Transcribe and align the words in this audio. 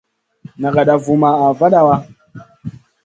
Nagada 0.61 0.93
vumaʼha 1.03 1.47
vada 1.59 1.79
waʼa. 1.87 1.97